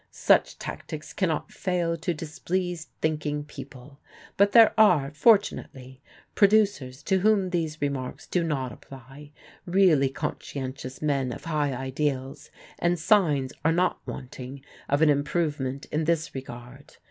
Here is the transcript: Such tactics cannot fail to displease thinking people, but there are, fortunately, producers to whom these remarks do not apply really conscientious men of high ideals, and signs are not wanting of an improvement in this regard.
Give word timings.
Such 0.09 0.57
tactics 0.57 1.13
cannot 1.13 1.51
fail 1.51 1.95
to 1.95 2.11
displease 2.11 2.87
thinking 3.01 3.43
people, 3.43 3.99
but 4.35 4.51
there 4.51 4.73
are, 4.75 5.11
fortunately, 5.11 6.01
producers 6.33 7.03
to 7.03 7.19
whom 7.19 7.51
these 7.51 7.83
remarks 7.83 8.25
do 8.25 8.43
not 8.43 8.71
apply 8.71 9.31
really 9.67 10.09
conscientious 10.09 11.03
men 11.03 11.31
of 11.31 11.43
high 11.45 11.71
ideals, 11.75 12.49
and 12.79 12.97
signs 12.97 13.53
are 13.63 13.71
not 13.71 13.99
wanting 14.07 14.65
of 14.89 15.03
an 15.03 15.11
improvement 15.11 15.85
in 15.91 16.05
this 16.05 16.33
regard. 16.33 16.95